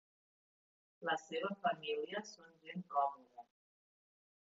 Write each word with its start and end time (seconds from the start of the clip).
La 1.09 1.17
seva 1.23 1.51
família 1.65 2.21
són 2.31 2.55
gent 2.69 2.81
còmoda. 2.95 3.45